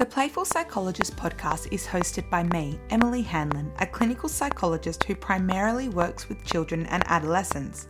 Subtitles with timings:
[0.00, 5.90] The Playful Psychologist podcast is hosted by me, Emily Hanlon, a clinical psychologist who primarily
[5.90, 7.86] works with children and adolescents.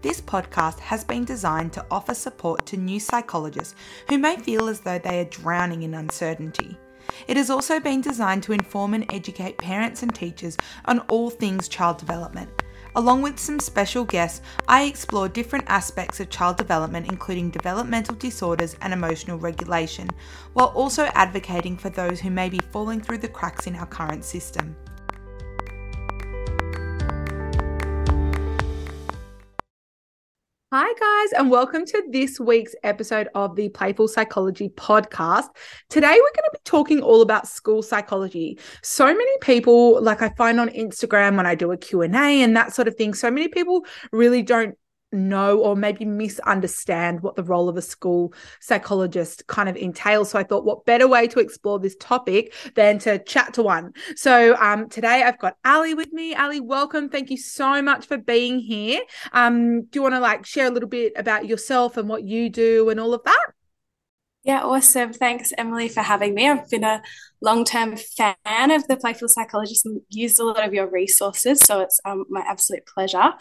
[0.00, 3.74] This podcast has been designed to offer support to new psychologists
[4.08, 6.78] who may feel as though they are drowning in uncertainty.
[7.26, 11.66] It has also been designed to inform and educate parents and teachers on all things
[11.66, 12.57] child development.
[12.96, 18.76] Along with some special guests, I explore different aspects of child development, including developmental disorders
[18.80, 20.08] and emotional regulation,
[20.54, 24.24] while also advocating for those who may be falling through the cracks in our current
[24.24, 24.74] system.
[30.80, 35.48] Hi, guys, and welcome to this week's episode of the Playful Psychology Podcast.
[35.90, 38.60] Today, we're going to be talking all about school psychology.
[38.84, 42.76] So many people, like I find on Instagram when I do a Q&A and that
[42.76, 44.78] sort of thing, so many people really don't
[45.12, 50.30] know or maybe misunderstand what the role of a school psychologist kind of entails.
[50.30, 53.92] So I thought, what better way to explore this topic than to chat to one?
[54.16, 56.34] So um, today I've got Ali with me.
[56.34, 57.08] Ali, welcome.
[57.08, 59.00] Thank you so much for being here.
[59.32, 62.50] Um, do you want to like share a little bit about yourself and what you
[62.50, 63.46] do and all of that?
[64.44, 65.12] Yeah, awesome.
[65.12, 66.48] Thanks, Emily, for having me.
[66.48, 67.02] I've been a
[67.40, 71.60] long term fan of the Playful Psychologist and used a lot of your resources.
[71.60, 73.32] So it's um, my absolute pleasure.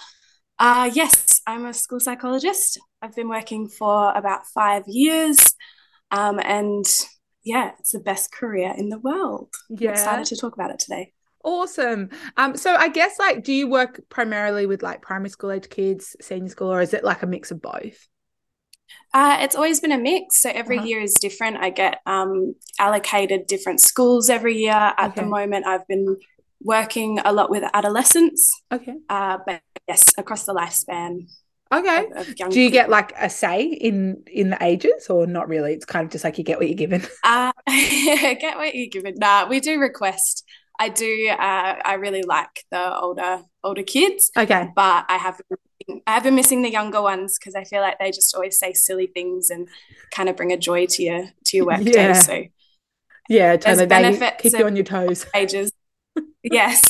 [0.59, 2.79] Uh, yes, I'm a school psychologist.
[3.01, 5.37] I've been working for about five years.
[6.11, 6.85] Um, and
[7.43, 9.49] yeah, it's the best career in the world.
[9.69, 9.89] Yeah.
[9.89, 11.13] I'm excited to talk about it today.
[11.43, 12.09] Awesome.
[12.35, 16.15] Um, so I guess like do you work primarily with like primary school age kids,
[16.19, 18.07] senior school, or is it like a mix of both?
[19.13, 20.41] Uh, it's always been a mix.
[20.41, 20.87] So every uh-huh.
[20.87, 21.57] year is different.
[21.57, 24.73] I get um, allocated different schools every year.
[24.73, 25.21] At okay.
[25.21, 26.17] the moment, I've been
[26.61, 28.51] working a lot with adolescents.
[28.71, 28.95] Okay.
[29.09, 31.27] Uh, but yes, across the lifespan.
[31.71, 32.07] Okay.
[32.15, 35.73] Of, of Do you get like a say in in the ages, or not really?
[35.73, 37.05] It's kind of just like you get what you're given.
[37.23, 39.15] Uh, get what you're given.
[39.17, 40.45] Nah, we do request.
[40.79, 41.29] I do.
[41.29, 44.31] Uh, I really like the older older kids.
[44.37, 44.69] Okay.
[44.75, 45.41] But I have
[46.05, 48.73] I have been missing the younger ones because I feel like they just always say
[48.73, 49.67] silly things and
[50.11, 52.13] kind of bring a joy to your to your work yeah.
[52.13, 52.19] day.
[52.19, 52.43] So
[53.29, 53.85] yeah, totally.
[53.87, 55.25] They keep you on your toes.
[55.35, 55.71] Ages.
[56.43, 56.89] yes.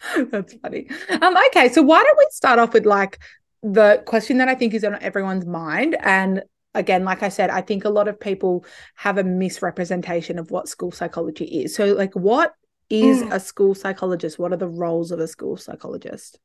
[0.30, 0.88] That's funny.
[1.10, 3.18] Um, okay, so why don't we start off with like
[3.62, 6.42] the question that I think is on everyone's mind and
[6.74, 8.64] again like i said i think a lot of people
[8.94, 12.54] have a misrepresentation of what school psychology is so like what
[12.90, 13.32] is mm.
[13.32, 16.38] a school psychologist what are the roles of a school psychologist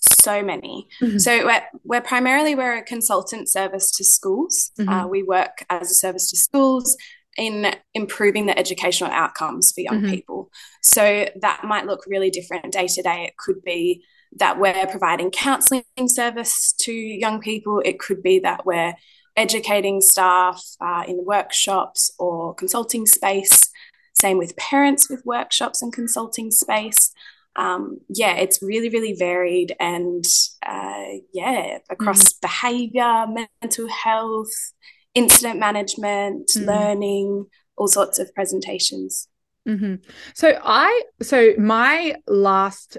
[0.00, 1.18] so many mm-hmm.
[1.18, 4.88] so we're, we're primarily we're a consultant service to schools mm-hmm.
[4.88, 6.96] uh, we work as a service to schools
[7.36, 10.10] in improving the educational outcomes for young mm-hmm.
[10.10, 10.50] people.
[10.82, 13.24] So that might look really different day to day.
[13.24, 14.04] It could be
[14.36, 17.80] that we're providing counselling service to young people.
[17.84, 18.94] It could be that we're
[19.36, 23.70] educating staff uh, in workshops or consulting space.
[24.14, 27.12] Same with parents with workshops and consulting space.
[27.56, 30.24] Um, yeah, it's really, really varied and
[30.66, 32.38] uh, yeah, across mm-hmm.
[32.42, 34.72] behavior, mental health,
[35.14, 36.68] incident management, mm-hmm.
[36.68, 39.28] learning, all sorts of presentations.
[39.68, 39.94] Mm-hmm.
[40.34, 42.98] So I so my last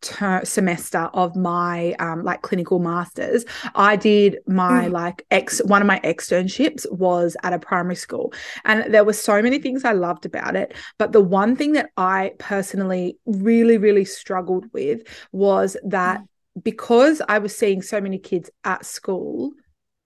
[0.00, 4.92] ter- semester of my um like clinical masters i did my mm.
[4.92, 8.32] like ex one of my externships was at a primary school
[8.64, 11.90] and there were so many things i loved about it but the one thing that
[11.96, 16.64] i personally really really struggled with was that mm.
[16.64, 19.52] because i was seeing so many kids at school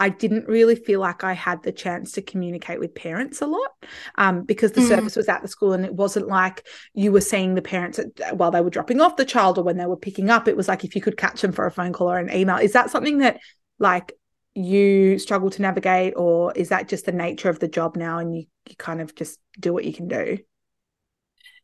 [0.01, 3.71] I didn't really feel like I had the chance to communicate with parents a lot
[4.17, 4.89] um, because the mm.
[4.89, 6.65] service was at the school and it wasn't like
[6.95, 9.77] you were seeing the parents at, while they were dropping off the child or when
[9.77, 10.47] they were picking up.
[10.47, 12.59] It was like if you could catch them for a phone call or an email.
[12.59, 13.41] Is that something that
[13.81, 14.13] like
[14.55, 18.35] you struggle to navigate or is that just the nature of the job now and
[18.35, 20.39] you, you kind of just do what you can do?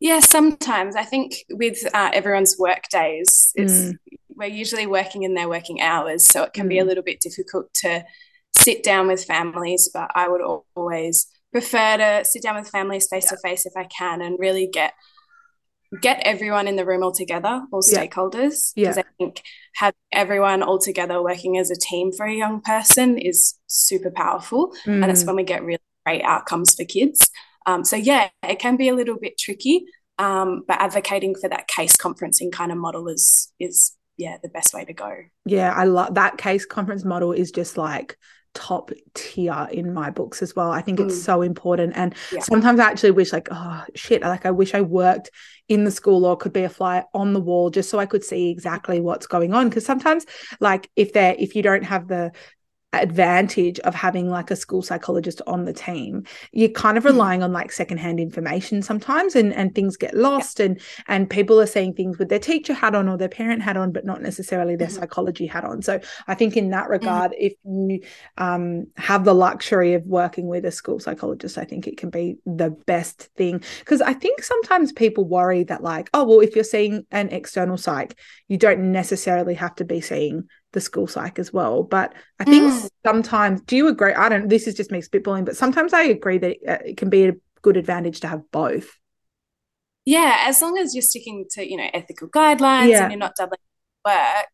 [0.00, 3.94] Yeah, sometimes I think with uh, everyone's work days, it's mm.
[4.36, 6.70] We're usually working in their working hours, so it can mm.
[6.70, 6.88] be a mm.
[6.88, 8.04] little bit difficult to
[8.56, 9.90] sit down with families.
[9.92, 10.40] But I would
[10.74, 14.66] always prefer to sit down with families face to face if I can, and really
[14.66, 14.94] get
[16.00, 18.04] get everyone in the room all together, all yeah.
[18.04, 18.72] stakeholders.
[18.74, 19.02] Because yeah.
[19.02, 19.42] I think
[19.76, 24.74] having everyone all together working as a team for a young person is super powerful,
[24.84, 25.02] mm.
[25.02, 27.30] and it's when we get really great outcomes for kids.
[27.66, 29.86] Um, so yeah, it can be a little bit tricky,
[30.18, 34.74] um, but advocating for that case conferencing kind of model is is yeah the best
[34.74, 35.16] way to go.
[35.44, 38.16] Yeah, I love that case conference model is just like
[38.54, 40.70] top tier in my books as well.
[40.70, 41.24] I think it's mm.
[41.24, 41.92] so important.
[41.96, 42.40] And yeah.
[42.40, 45.30] sometimes I actually wish like, oh shit, like I wish I worked
[45.68, 48.24] in the school or could be a fly on the wall just so I could
[48.24, 49.70] see exactly what's going on.
[49.70, 50.24] Cause sometimes
[50.60, 52.32] like if they're if you don't have the
[53.02, 57.08] advantage of having like a school psychologist on the team you're kind of mm.
[57.08, 60.66] relying on like secondhand information sometimes and and things get lost yeah.
[60.66, 63.76] and and people are saying things with their teacher hat on or their parent hat
[63.76, 65.00] on but not necessarily their mm-hmm.
[65.00, 66.92] psychology hat on so i think in that mm-hmm.
[66.92, 67.46] regard mm-hmm.
[67.46, 68.00] if you
[68.38, 72.36] um, have the luxury of working with a school psychologist i think it can be
[72.46, 76.64] the best thing because i think sometimes people worry that like oh well if you're
[76.64, 78.18] seeing an external psych
[78.48, 81.82] you don't necessarily have to be seeing the school psych as well.
[81.82, 82.88] But I think mm.
[83.06, 84.12] sometimes, do you agree?
[84.12, 87.08] I don't, this is just me spitballing, but sometimes I agree that uh, it can
[87.08, 87.32] be a
[87.62, 88.90] good advantage to have both.
[90.04, 93.04] Yeah, as long as you're sticking to, you know, ethical guidelines yeah.
[93.04, 93.58] and you're not doubling
[94.04, 94.48] work.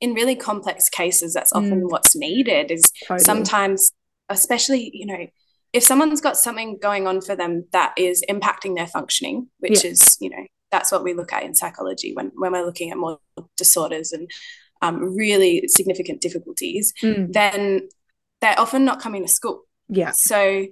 [0.00, 1.90] In really complex cases, that's often mm.
[1.90, 3.24] what's needed is totally.
[3.24, 3.92] sometimes,
[4.28, 5.26] especially, you know,
[5.72, 9.90] if someone's got something going on for them that is impacting their functioning, which yeah.
[9.90, 12.96] is, you know, that's what we look at in psychology when, when we're looking at
[12.96, 13.18] more
[13.56, 14.30] disorders and
[14.82, 17.32] um, really significant difficulties, mm.
[17.32, 17.88] then
[18.40, 19.62] they're often not coming to school.
[19.88, 20.12] Yeah.
[20.14, 20.66] So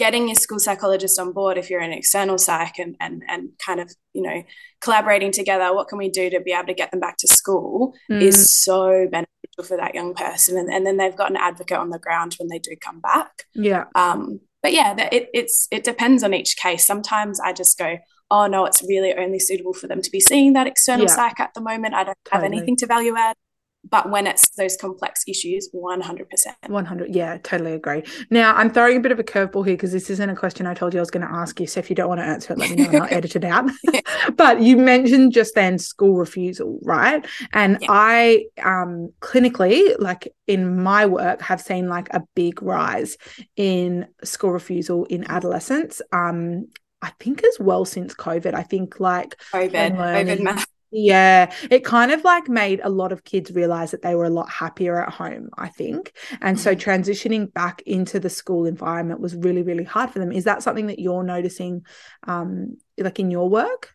[0.00, 3.80] getting your school psychologist on board if you're an external psych and and and kind
[3.80, 4.42] of you know
[4.80, 7.92] collaborating together what can we do to be able to get them back to school
[8.10, 8.22] mm.
[8.22, 11.90] is so beneficial for that young person and, and then they've got an advocate on
[11.90, 16.24] the ground when they do come back yeah um but yeah it, it's it depends
[16.24, 17.98] on each case sometimes i just go
[18.30, 21.14] oh no, it's really only suitable for them to be seeing that external yeah.
[21.14, 21.94] psych at the moment.
[21.94, 22.42] I don't totally.
[22.42, 23.36] have anything to value add.
[23.88, 26.26] But when it's those complex issues, 100%.
[26.68, 27.14] 100.
[27.14, 28.02] Yeah, totally agree.
[28.28, 30.74] Now, I'm throwing a bit of a curveball here because this isn't a question I
[30.74, 31.66] told you I was going to ask you.
[31.66, 33.44] So if you don't want to answer it, let me know and I'll edit it
[33.44, 33.70] out.
[34.36, 37.26] but you mentioned just then school refusal, right?
[37.54, 37.88] And yeah.
[37.90, 43.16] I um, clinically, like in my work, have seen like a big rise
[43.56, 46.02] in school refusal in adolescents.
[46.12, 46.66] Um,
[47.02, 48.54] I think as well since COVID.
[48.54, 50.40] I think like COVID, COVID
[50.92, 54.30] Yeah, it kind of like made a lot of kids realize that they were a
[54.30, 56.12] lot happier at home, I think.
[56.40, 56.62] And mm-hmm.
[56.62, 60.32] so transitioning back into the school environment was really, really hard for them.
[60.32, 61.84] Is that something that you're noticing
[62.26, 63.94] um like in your work?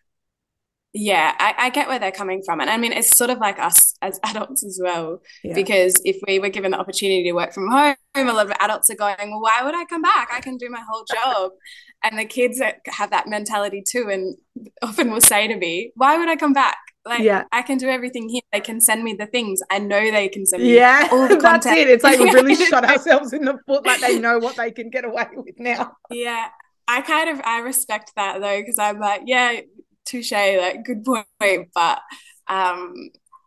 [0.98, 2.62] Yeah, I, I, get where they're coming from.
[2.62, 5.22] And I mean, it's sort of like us as adults as well.
[5.44, 5.54] Yeah.
[5.54, 8.90] Because if we were given the opportunity to work from home, a lot of adults
[8.90, 10.30] are going, well, why would I come back?
[10.32, 11.52] I can do my whole job.
[12.04, 14.08] and the kids have that mentality too.
[14.10, 14.38] And
[14.82, 16.78] often will say to me, why would I come back?
[17.06, 17.44] Like, yeah.
[17.52, 18.42] I can do everything here.
[18.54, 19.60] They can send me the things.
[19.70, 21.64] I know they can send me yeah, all the content.
[21.64, 21.90] That's it.
[21.90, 23.86] It's like we really shot ourselves in the foot.
[23.86, 25.98] Like they know what they can get away with now.
[26.10, 26.48] Yeah.
[26.88, 29.60] I kind of I respect that though because I'm like yeah
[30.06, 31.70] touche, like good point.
[31.74, 32.02] But
[32.48, 32.94] um,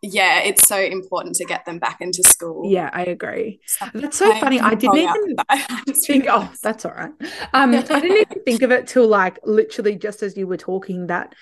[0.01, 2.69] yeah, it's so important to get them back into school.
[2.69, 3.59] Yeah, I agree.
[3.93, 4.59] That's so funny.
[4.59, 5.35] I didn't even
[6.05, 6.25] think.
[6.29, 7.11] Oh, that's all right.
[7.53, 11.07] Um, I didn't even think of it till like literally just as you were talking
[11.07, 11.35] that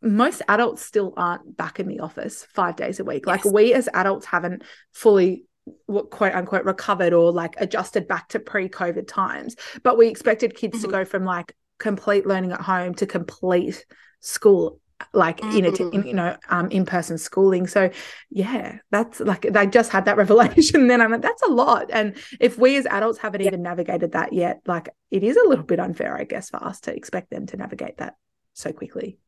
[0.00, 3.24] most adults still aren't back in the office five days a week.
[3.26, 3.44] Yes.
[3.44, 4.62] Like we as adults haven't
[4.92, 5.44] fully
[5.88, 9.56] quote unquote recovered or like adjusted back to pre-COVID times.
[9.82, 10.86] But we expected kids mm-hmm.
[10.86, 13.84] to go from like complete learning at home to complete
[14.20, 14.80] school
[15.12, 15.58] like mm-hmm.
[15.58, 17.88] in a in, you know um in-person schooling so
[18.30, 22.16] yeah that's like they just had that revelation then i'm like that's a lot and
[22.40, 23.46] if we as adults haven't yeah.
[23.46, 26.80] even navigated that yet like it is a little bit unfair i guess for us
[26.80, 28.16] to expect them to navigate that
[28.54, 29.18] so quickly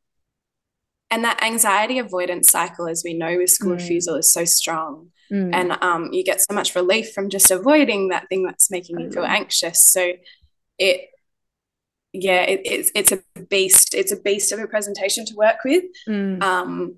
[1.10, 3.78] and that anxiety avoidance cycle as we know with school mm.
[3.78, 5.50] refusal is so strong mm.
[5.52, 9.10] and um, you get so much relief from just avoiding that thing that's making you
[9.10, 10.12] feel anxious so
[10.78, 11.10] it
[12.12, 13.94] yeah, it, it's it's a beast.
[13.94, 15.84] It's a beast of a presentation to work with.
[16.08, 16.42] Mm.
[16.42, 16.96] Um,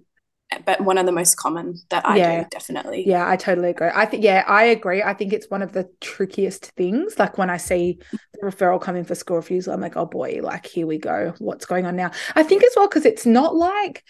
[0.67, 2.43] but one of the most common that I yeah.
[2.43, 3.07] do definitely.
[3.07, 3.91] Yeah, I totally agree.
[3.95, 5.03] I think yeah, I agree.
[5.03, 7.19] I think it's one of the trickiest things.
[7.19, 7.99] Like when I see
[8.35, 11.35] the referral coming for school refusal, I'm like, oh boy, like here we go.
[11.39, 12.11] What's going on now?
[12.35, 14.05] I think as well because it's not like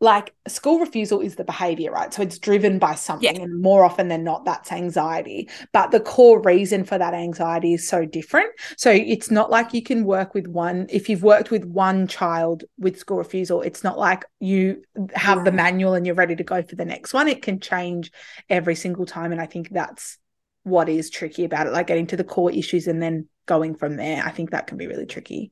[0.00, 2.14] like school refusal is the behavior, right?
[2.14, 3.42] So it's driven by something, yeah.
[3.42, 5.48] and more often than not, that's anxiety.
[5.72, 8.50] But the core reason for that anxiety is so different.
[8.76, 12.62] So it's not like you can work with one, if you've worked with one child
[12.78, 14.82] with school refusal, it's not like you
[15.14, 17.26] have the manual and you're ready to go for the next one.
[17.26, 18.12] It can change
[18.48, 19.32] every single time.
[19.32, 20.18] And I think that's
[20.62, 23.96] what is tricky about it, like getting to the core issues and then going from
[23.96, 24.22] there.
[24.24, 25.50] I think that can be really tricky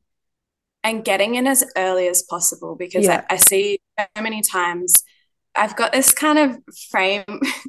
[0.82, 3.24] and getting in as early as possible because yeah.
[3.28, 5.02] I, I, see so many times
[5.54, 6.58] I've got this kind of
[6.90, 7.24] frame,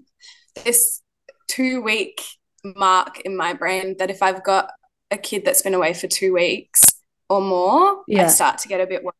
[0.63, 1.01] this
[1.47, 2.21] two week
[2.63, 4.69] mark in my brain that if I've got
[5.09, 6.83] a kid that's been away for two weeks
[7.29, 8.25] or more, yeah.
[8.25, 9.13] I start to get a bit worried.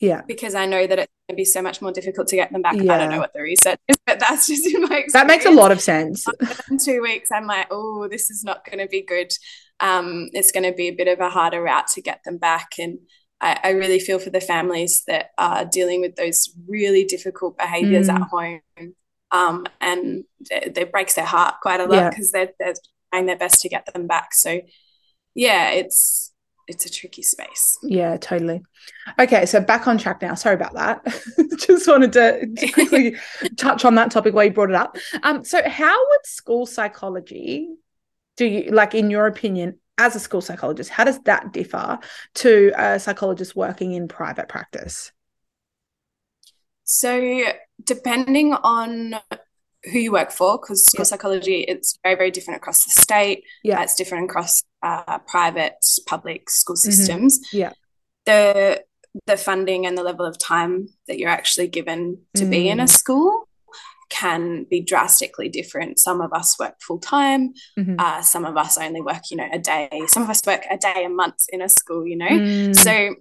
[0.00, 0.22] Yeah.
[0.26, 2.62] Because I know that it's going to be so much more difficult to get them
[2.62, 2.76] back.
[2.76, 2.94] Yeah.
[2.94, 5.12] I don't know what the research is, but that's just in my experience.
[5.12, 6.24] That makes a lot of sense.
[6.70, 9.32] In two weeks, I'm like, oh, this is not going to be good.
[9.80, 12.72] Um, it's going to be a bit of a harder route to get them back.
[12.78, 12.98] And
[13.40, 18.08] I, I, really feel for the families that are dealing with those really difficult behaviors
[18.08, 18.14] mm.
[18.14, 18.94] at home.
[19.30, 22.46] Um, and it, it, breaks their heart quite a lot because yeah.
[22.46, 22.74] they're, they're
[23.12, 24.34] trying their best to get them back.
[24.34, 24.60] So
[25.34, 26.32] yeah, it's
[26.68, 27.78] it's a tricky space.
[27.82, 28.62] Yeah, totally.
[29.18, 30.34] Okay, so back on track now.
[30.34, 31.02] Sorry about that.
[31.58, 33.16] Just wanted to, to quickly
[33.56, 34.96] touch on that topic while you brought it up.
[35.22, 37.68] Um, so how would school psychology
[38.36, 41.98] do you like in your opinion as a school psychologist, how does that differ
[42.36, 45.12] to a psychologist working in private practice?
[46.84, 47.42] So,
[47.84, 49.16] depending on
[49.84, 51.04] who you work for, because school yeah.
[51.04, 53.44] psychology it's very very different across the state.
[53.62, 55.74] Yeah, it's different across uh, private,
[56.06, 56.90] public school mm-hmm.
[56.90, 57.38] systems.
[57.38, 57.58] Mm-hmm.
[57.58, 57.72] Yeah,
[58.24, 58.84] the
[59.26, 62.50] the funding and the level of time that you're actually given to mm.
[62.50, 62.88] be in a mm.
[62.88, 63.47] school
[64.08, 65.98] can be drastically different.
[65.98, 67.52] Some of us work full time.
[67.78, 67.96] Mm-hmm.
[67.98, 69.88] Uh, some of us only work, you know, a day.
[70.06, 72.06] Some of us work a day a month in a school.
[72.06, 72.76] You know, mm.
[72.76, 73.14] so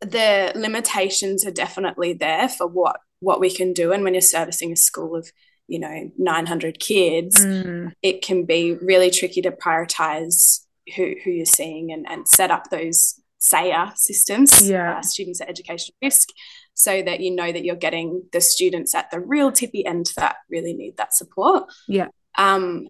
[0.00, 3.92] the limitations are definitely there for what what we can do.
[3.92, 5.30] And when you're servicing a school of
[5.66, 7.92] you know 900 kids, mm.
[8.02, 10.60] it can be really tricky to prioritize
[10.96, 14.96] who who you're seeing and and set up those SAER systems, yeah.
[14.96, 16.30] uh, students at education risk,
[16.74, 20.36] so that you know that you're getting the students at the real tippy end that
[20.50, 21.72] really need that support.
[21.88, 22.08] Yeah.
[22.36, 22.88] Um,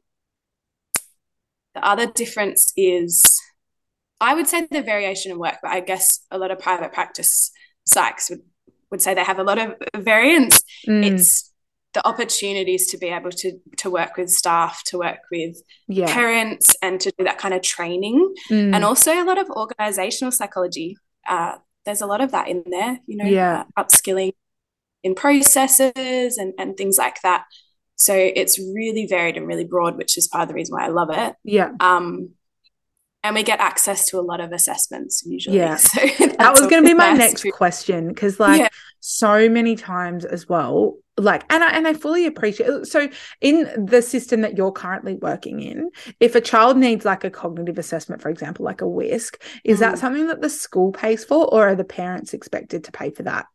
[1.75, 3.41] the other difference is,
[4.21, 7.51] I would say the variation in work, but I guess a lot of private practice
[7.89, 8.41] psychs would,
[8.91, 10.63] would say they have a lot of variance.
[10.89, 11.05] Mm.
[11.05, 11.53] It's
[11.93, 15.57] the opportunities to be able to to work with staff, to work with
[15.89, 16.13] yeah.
[16.13, 18.75] parents, and to do that kind of training, mm.
[18.75, 20.97] and also a lot of organizational psychology.
[21.29, 23.65] Uh, there's a lot of that in there, you know, yeah.
[23.77, 24.33] uh, upskilling
[25.03, 27.45] in processes and and things like that.
[27.97, 30.89] So it's really varied and really broad, which is part of the reason why I
[30.89, 31.37] love it.
[31.45, 31.71] Yeah.
[31.81, 32.31] Um,
[33.23, 35.57] and we get access to a lot of assessments usually.
[35.57, 35.77] Yeah.
[35.95, 38.69] So that was going to be my next question because, like, yeah.
[39.01, 43.09] so many times as well, like and I and I fully appreciate so
[43.41, 47.79] in the system that you're currently working in if a child needs like a cognitive
[47.79, 49.81] assessment for example like a WISC is mm.
[49.81, 53.23] that something that the school pays for or are the parents expected to pay for
[53.23, 53.47] that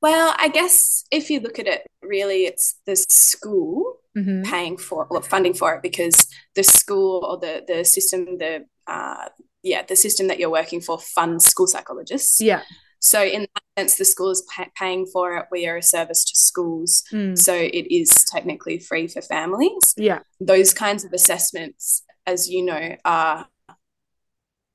[0.00, 4.42] well I guess if you look at it really it's the school mm-hmm.
[4.42, 9.28] paying for or funding for it because the school or the the system the uh
[9.62, 12.62] yeah the system that you're working for funds school psychologists yeah
[13.00, 15.46] so, in that sense, the school is pay- paying for it.
[15.50, 17.02] We are a service to schools.
[17.10, 17.36] Mm.
[17.36, 19.94] So, it is technically free for families.
[19.96, 20.20] Yeah.
[20.38, 23.46] Those kinds of assessments, as you know, are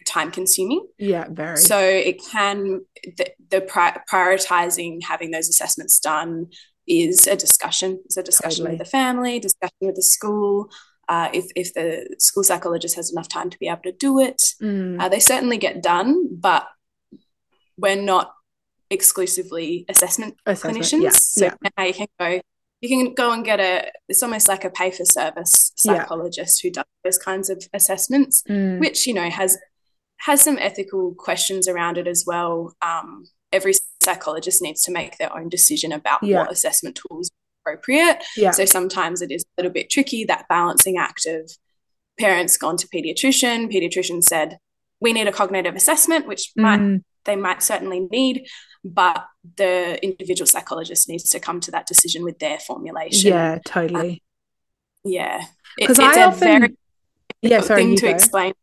[0.08, 0.88] time consuming.
[0.98, 1.58] Yeah, very.
[1.58, 2.82] So, it can,
[3.18, 6.48] the, the pri- prioritizing having those assessments done
[6.88, 8.78] is a discussion, is a discussion totally.
[8.78, 10.70] with the family, discussion with the school.
[11.08, 14.42] Uh, if, if the school psychologist has enough time to be able to do it,
[14.60, 15.00] mm.
[15.00, 16.66] uh, they certainly get done, but
[17.78, 18.34] we're not
[18.90, 21.04] exclusively assessment, assessment clinicians.
[21.04, 21.10] Yeah.
[21.12, 21.70] So yeah.
[21.78, 22.42] now you can go
[22.82, 26.68] you can go and get a it's almost like a pay for service psychologist yeah.
[26.68, 28.80] who does those kinds of assessments, mm.
[28.80, 29.58] which you know has
[30.18, 32.76] has some ethical questions around it as well.
[32.82, 37.32] Um, every psychologist needs to make their own decision about what assessment tools
[37.66, 38.24] are appropriate.
[38.52, 41.52] So sometimes it is a little bit tricky that balancing act of
[42.20, 44.58] parents gone to pediatrician, pediatrician said
[45.06, 46.64] we need a cognitive assessment, which mm.
[46.64, 48.48] might they might certainly need,
[48.84, 49.24] but
[49.56, 53.30] the individual psychologist needs to come to that decision with their formulation.
[53.30, 54.10] Yeah, totally.
[54.10, 55.46] Um, yeah,
[55.78, 56.78] because I often very
[57.42, 58.10] yeah sorry thing to go.
[58.10, 58.54] explain.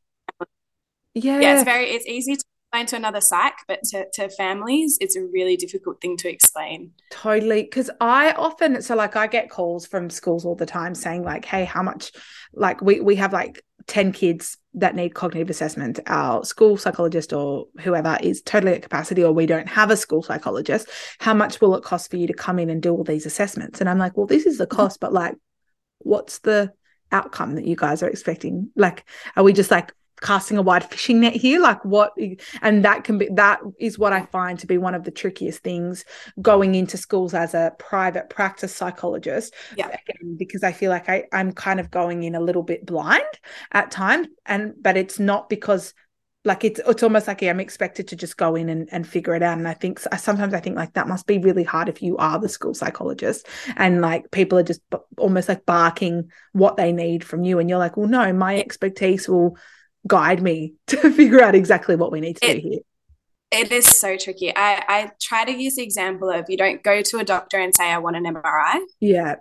[1.15, 4.97] Yeah, yeah, it's very it's easy to explain to another psych, but to, to families,
[5.01, 6.93] it's a really difficult thing to explain.
[7.11, 7.63] Totally.
[7.63, 11.45] Because I often, so like I get calls from schools all the time saying, like,
[11.45, 12.13] hey, how much,
[12.55, 16.01] like, we, we have like 10 kids that need cognitive assessment.
[16.07, 20.23] Our school psychologist or whoever is totally at capacity, or we don't have a school
[20.23, 20.89] psychologist.
[21.19, 23.81] How much will it cost for you to come in and do all these assessments?
[23.81, 25.37] And I'm like, well, this is the cost, but like,
[25.99, 26.73] what's the
[27.11, 28.71] outcome that you guys are expecting?
[28.77, 29.05] Like,
[29.37, 32.13] are we just like casting a wide fishing net here like what
[32.63, 35.63] and that can be that is what i find to be one of the trickiest
[35.63, 36.05] things
[36.41, 39.53] going into schools as a private practice psychologist.
[39.77, 39.89] Yeah.
[39.89, 43.23] Again, because i feel like I, i'm kind of going in a little bit blind
[43.73, 45.93] at times and but it's not because
[46.45, 49.43] like it's it's almost like I'm expected to just go in and, and figure it
[49.43, 49.59] out.
[49.59, 52.39] And I think sometimes I think like that must be really hard if you are
[52.39, 57.23] the school psychologist and like people are just b- almost like barking what they need
[57.23, 59.57] from you, and you're like, well, no, my expertise will
[60.07, 62.81] guide me to figure out exactly what we need to it, do here.
[63.51, 64.55] It is so tricky.
[64.57, 67.75] I, I try to use the example of you don't go to a doctor and
[67.75, 68.81] say, I want an MRI.
[68.99, 69.37] Yeah.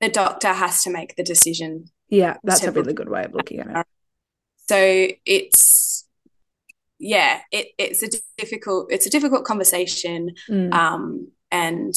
[0.00, 1.86] The doctor has to make the decision.
[2.10, 3.86] Yeah, that's a really good way of looking at it.
[4.68, 6.06] So it's
[6.98, 10.34] yeah, it, it's a difficult it's a difficult conversation.
[10.48, 10.72] Mm.
[10.72, 11.94] Um and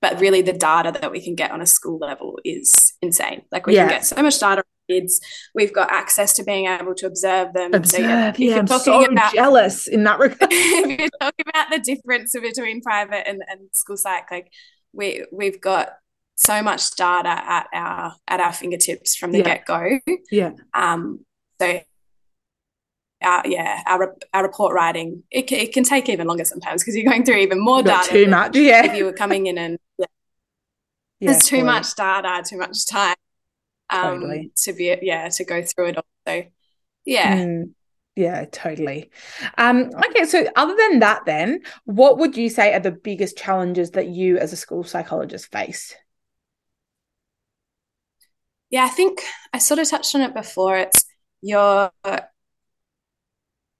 [0.00, 3.42] but really the data that we can get on a school level is insane.
[3.52, 3.86] Like we yeah.
[3.86, 5.20] can get so much data kids.
[5.54, 7.74] We've got access to being able to observe them.
[7.74, 10.50] Observe, so yeah, yeah I'm so about, jealous in that regard.
[10.50, 14.50] if you're talking about the difference between private and, and school psych, like
[14.92, 15.90] we we've got
[16.36, 19.44] so much data at our at our fingertips from the yeah.
[19.44, 19.98] get go.
[20.30, 20.52] Yeah.
[20.74, 21.24] Um.
[21.60, 21.80] So.
[23.20, 27.10] Our, yeah, our, our report writing it, it can take even longer sometimes because you're
[27.10, 28.08] going through even more data.
[28.08, 28.84] Too much, yeah.
[28.84, 30.06] If you were coming in and yeah,
[31.18, 33.16] yeah there's too much data, too much time
[33.90, 34.52] um, totally.
[34.64, 36.06] to be yeah to go through it all.
[36.26, 36.44] So
[37.04, 37.36] yeah.
[37.38, 37.74] Mm.
[38.16, 39.12] Yeah, totally.
[39.58, 43.92] Um, okay, so other than that, then, what would you say are the biggest challenges
[43.92, 45.94] that you as a school psychologist face?
[48.70, 50.78] Yeah, I think I sort of touched on it before.
[50.78, 51.04] It's
[51.42, 51.92] your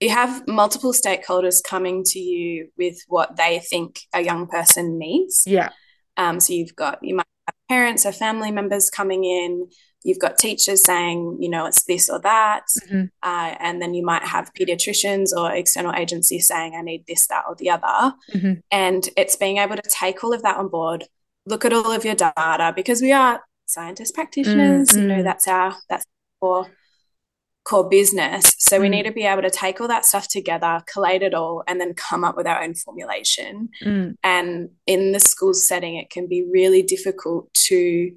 [0.00, 5.44] you have multiple stakeholders coming to you with what they think a young person needs.
[5.46, 5.70] Yeah.
[6.16, 7.26] Um, so you've got you might
[7.68, 9.68] parents or family members coming in
[10.04, 12.64] you've got teachers saying, you know, it's this or that.
[12.84, 13.04] Mm-hmm.
[13.22, 17.44] Uh, and then you might have pediatricians or external agencies saying, I need this, that,
[17.48, 18.14] or the other.
[18.34, 18.52] Mm-hmm.
[18.70, 21.04] And it's being able to take all of that on board,
[21.46, 25.00] look at all of your data, because we are scientist practitioners, mm-hmm.
[25.00, 25.24] you know, mm-hmm.
[25.24, 26.06] that's our, that's
[26.42, 26.66] our
[27.68, 28.54] core business.
[28.58, 28.92] So we mm.
[28.92, 31.92] need to be able to take all that stuff together, collate it all, and then
[31.94, 33.68] come up with our own formulation.
[33.84, 34.14] Mm.
[34.24, 38.12] And in the school setting, it can be really difficult to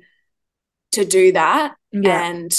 [0.93, 2.29] to do that yeah.
[2.29, 2.51] and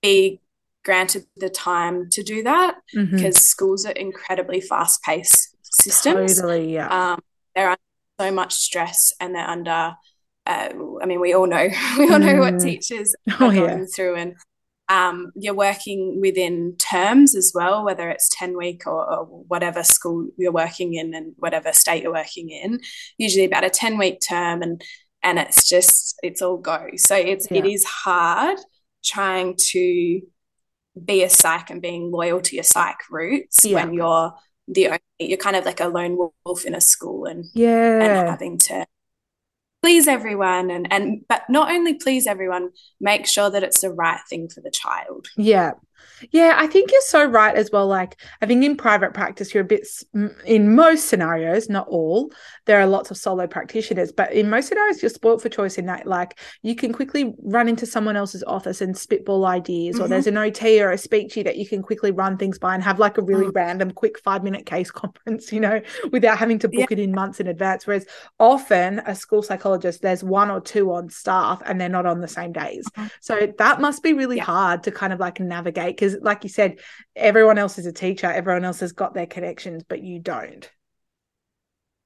[0.00, 0.40] be
[0.82, 3.14] granted the time to do that mm-hmm.
[3.14, 6.36] because schools are incredibly fast paced systems.
[6.36, 6.88] Totally, yeah.
[6.88, 7.20] Um,
[7.54, 7.78] they're under
[8.18, 9.94] so much stress and they're under,
[10.46, 10.68] uh,
[11.02, 11.68] I mean, we all know,
[11.98, 12.40] we all know mm.
[12.40, 13.84] what teachers oh, are going yeah.
[13.94, 14.34] through and
[14.88, 20.28] um, you're working within terms as well, whether it's 10 week or, or, whatever school
[20.38, 22.80] you're working in and whatever state you're working in,
[23.18, 24.62] usually about a 10 week term.
[24.62, 24.82] And
[25.22, 27.58] and it's just it's all go so it's yeah.
[27.58, 28.58] it is hard
[29.04, 30.20] trying to
[31.04, 33.74] be a psych and being loyal to your psych roots yeah.
[33.74, 34.32] when you're
[34.68, 38.28] the only you're kind of like a lone wolf in a school and yeah and
[38.28, 38.86] having to
[39.82, 44.20] please everyone and and but not only please everyone make sure that it's the right
[44.28, 45.28] thing for the child.
[45.36, 45.72] Yeah
[46.30, 47.86] yeah, I think you're so right as well.
[47.86, 49.86] Like, I think in private practice, you're a bit,
[50.44, 52.32] in most scenarios, not all,
[52.66, 55.86] there are lots of solo practitioners, but in most scenarios, you're spoilt for choice in
[55.86, 60.04] that, like, you can quickly run into someone else's office and spitball ideas, mm-hmm.
[60.04, 62.82] or there's an OT or a speechy that you can quickly run things by and
[62.82, 63.56] have like a really mm-hmm.
[63.56, 65.80] random, quick five minute case conference, you know,
[66.12, 66.96] without having to book yeah.
[66.96, 67.86] it in months in advance.
[67.86, 68.06] Whereas
[68.38, 72.28] often a school psychologist, there's one or two on staff and they're not on the
[72.28, 72.88] same days.
[72.90, 73.08] Mm-hmm.
[73.20, 74.44] So that must be really yeah.
[74.44, 76.78] hard to kind of like navigate because because like you said
[77.16, 80.70] everyone else is a teacher everyone else has got their connections but you don't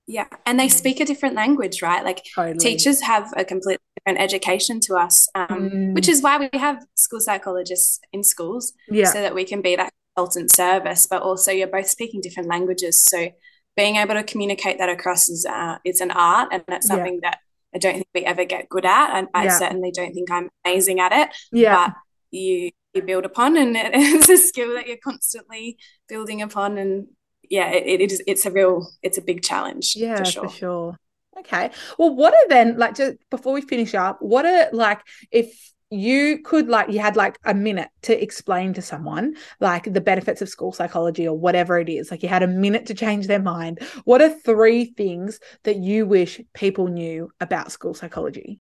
[0.07, 2.59] yeah and they speak a different language right like totally.
[2.59, 5.95] teachers have a completely different education to us um, mm.
[5.95, 9.07] which is why we have school psychologists in schools yeah.
[9.07, 13.01] so that we can be that consultant service but also you're both speaking different languages
[13.01, 13.29] so
[13.77, 17.31] being able to communicate that across is uh, it's an art and that's something yeah.
[17.31, 17.39] that
[17.75, 21.01] I don't think we ever get good at and I certainly don't think I'm amazing
[21.01, 21.95] at it yeah but
[22.33, 25.79] you you build upon and it's a skill that you're constantly
[26.09, 27.07] building upon and
[27.49, 30.49] yeah it, it is it's a real it's a big challenge yeah for sure.
[30.49, 30.97] for sure.
[31.39, 31.71] Okay.
[31.99, 35.01] Well what are then like just before we finish up what are like
[35.31, 40.01] if you could like you had like a minute to explain to someone like the
[40.01, 43.27] benefits of school psychology or whatever it is like you had a minute to change
[43.27, 48.59] their mind what are three things that you wish people knew about school psychology?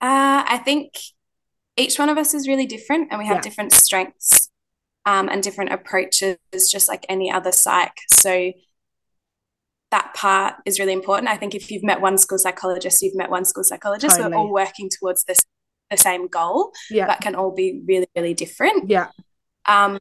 [0.00, 0.94] Uh, i think
[1.76, 3.42] each one of us is really different and we have yeah.
[3.42, 4.50] different strengths
[5.06, 6.38] um, and different approaches,
[6.70, 7.96] just like any other psych.
[8.08, 8.52] So
[9.90, 11.28] that part is really important.
[11.28, 14.16] I think if you've met one school psychologist, you've met one school psychologist.
[14.16, 14.34] Totally.
[14.34, 15.40] We're all working towards this
[15.90, 17.06] the same goal, yeah.
[17.06, 18.88] but can all be really, really different.
[18.90, 19.08] Yeah.
[19.66, 19.98] Um,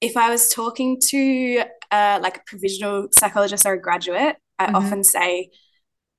[0.00, 4.74] if I was talking to uh, like a provisional psychologist or a graduate, I mm-hmm.
[4.74, 5.50] often say,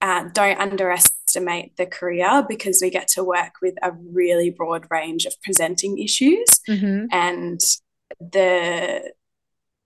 [0.02, 4.86] uh, don't underestimate underestimate the career because we get to work with a really broad
[4.90, 6.46] range of presenting issues.
[6.68, 7.06] Mm-hmm.
[7.12, 7.60] and
[8.20, 9.12] the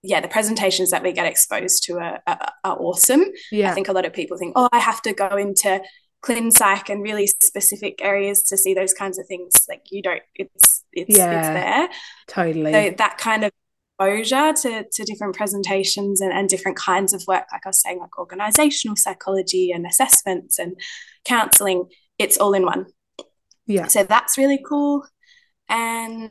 [0.02, 3.24] yeah the presentations that we get exposed to are, are, are awesome.
[3.50, 3.70] Yeah.
[3.70, 5.80] i think a lot of people think oh i have to go into
[6.22, 9.64] clin psych and really specific areas to see those kinds of things.
[9.68, 11.88] Like you don't it's it's yeah, it's there.
[12.28, 12.72] Totally.
[12.72, 13.52] So that kind of
[14.00, 17.98] exposure to, to different presentations and, and different kinds of work, like I was saying,
[17.98, 20.76] like organizational psychology and assessments and
[21.24, 22.86] counseling, it's all in one.
[23.66, 23.86] Yeah.
[23.86, 25.06] So that's really cool.
[25.68, 26.30] And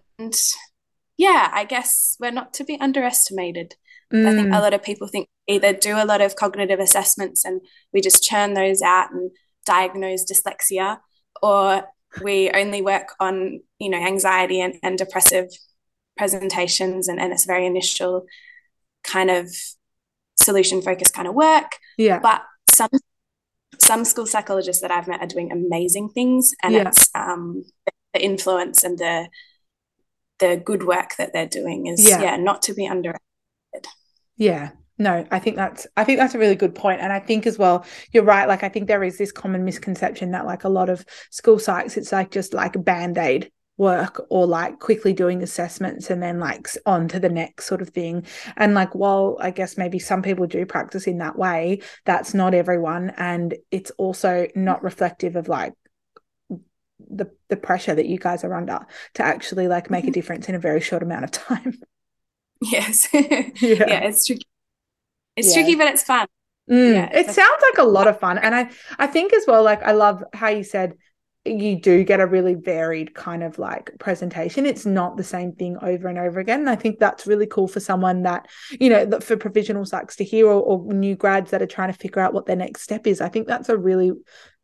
[1.17, 3.75] yeah, I guess we're not to be underestimated.
[4.13, 4.27] Mm.
[4.27, 4.61] I think a mm.
[4.61, 7.61] lot of people think either do a lot of cognitive assessments and
[7.93, 9.31] we just churn those out and
[9.65, 10.97] diagnose dyslexia
[11.41, 11.83] or
[12.23, 15.47] we only work on you know anxiety and, and depressive
[16.17, 18.25] presentations and, and it's very initial
[19.03, 19.47] kind of
[20.35, 22.89] solution focused kind of work yeah but some
[23.77, 26.87] some school psychologists that i've met are doing amazing things and yeah.
[26.87, 27.63] it's um
[28.13, 29.27] the influence and the
[30.39, 33.19] the good work that they're doing is yeah, yeah not to be underestimated.
[34.37, 34.71] Yeah.
[34.97, 37.57] No i think that's i think that's a really good point and i think as
[37.57, 40.89] well you're right like i think there is this common misconception that like a lot
[40.89, 43.49] of school psychs it's like just like a band-aid
[43.79, 47.89] work or like quickly doing assessments and then like on to the next sort of
[47.89, 48.23] thing
[48.57, 52.53] and like while i guess maybe some people do practice in that way that's not
[52.53, 55.73] everyone and it's also not reflective of like
[57.09, 60.13] the the pressure that you guys are under to actually like make a mm-hmm.
[60.13, 61.79] difference in a very short amount of time
[62.61, 63.49] yes yeah.
[63.61, 64.45] yeah it's tricky
[65.39, 65.63] it's yeah.
[65.63, 66.27] tricky, but it's fun.
[66.69, 68.37] Mm, yeah, it sounds like a lot of fun.
[68.37, 70.93] And I, I think as well, like I love how you said
[71.49, 74.65] you do get a really varied kind of like presentation.
[74.65, 76.61] It's not the same thing over and over again.
[76.61, 78.47] And I think that's really cool for someone that,
[78.79, 81.97] you know, for provisional psychs to hear or, or new grads that are trying to
[81.97, 83.21] figure out what their next step is.
[83.21, 84.11] I think that's a really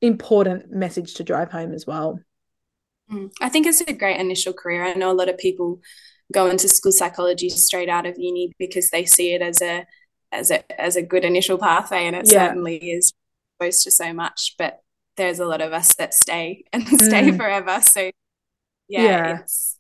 [0.02, 2.20] important message to drive home as well.
[3.12, 4.84] Mm, I think it's a great initial career.
[4.84, 5.80] I know a lot of people
[6.34, 9.86] go into school psychology straight out of uni because they see it as a
[10.32, 12.48] as a as a good initial pathway, and it yeah.
[12.48, 13.14] certainly is
[13.60, 14.56] exposed to so much.
[14.58, 14.82] But
[15.18, 17.38] there's a lot of us that stay and stay mm.
[17.38, 17.82] forever.
[17.82, 18.12] So
[18.88, 19.40] yeah, yeah.
[19.42, 19.78] it's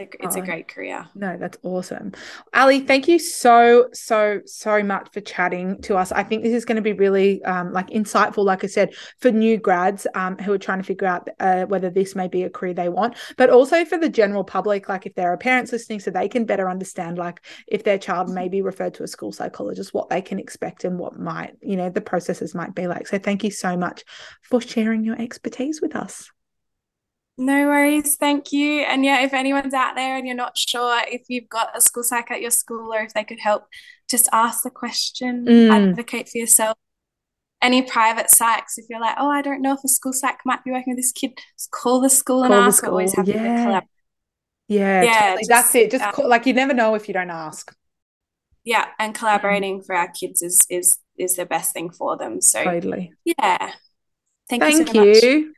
[0.00, 1.06] it's oh, a great career.
[1.14, 2.12] No, that's awesome.
[2.54, 6.12] Ali, thank you so, so, so much for chatting to us.
[6.12, 9.30] I think this is going to be really um, like insightful, like I said, for
[9.30, 12.50] new grads um, who are trying to figure out uh, whether this may be a
[12.50, 16.00] career they want, but also for the general public, like if there are parents listening,
[16.00, 19.32] so they can better understand, like if their child may be referred to a school
[19.32, 23.06] psychologist, what they can expect and what might, you know, the processes might be like.
[23.06, 24.04] So thank you so much
[24.42, 26.30] for sharing your expertise with us.
[27.40, 28.82] No worries, thank you.
[28.82, 32.02] And yeah, if anyone's out there and you're not sure if you've got a school
[32.02, 33.64] psych at your school or if they could help,
[34.10, 35.70] just ask the question, mm.
[35.72, 36.76] advocate for yourself.
[37.62, 40.62] Any private psychs, if you're like, oh, I don't know if a school psych might
[40.64, 42.78] be working with this kid, just call the school call and ask.
[42.78, 42.90] School.
[42.90, 43.34] Always have yeah.
[43.34, 43.90] to collaborate.
[44.68, 45.38] Yeah, yeah totally.
[45.38, 45.90] just, that's it.
[45.92, 47.74] Just call, like you never know if you don't ask.
[48.64, 52.42] Yeah, and collaborating for our kids is is is the best thing for them.
[52.42, 53.14] So totally.
[53.24, 53.72] Yeah.
[54.50, 55.14] Thank, Thank you.
[55.14, 55.54] So you.